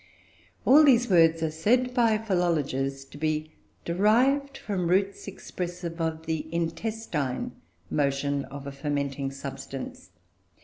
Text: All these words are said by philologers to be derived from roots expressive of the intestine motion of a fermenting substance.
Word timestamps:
All 0.65 0.83
these 0.83 1.11
words 1.11 1.43
are 1.43 1.51
said 1.51 1.93
by 1.93 2.17
philologers 2.17 3.05
to 3.05 3.19
be 3.19 3.51
derived 3.85 4.57
from 4.57 4.87
roots 4.87 5.27
expressive 5.27 6.01
of 6.01 6.25
the 6.25 6.47
intestine 6.51 7.51
motion 7.91 8.45
of 8.45 8.65
a 8.65 8.71
fermenting 8.71 9.29
substance. 9.29 10.09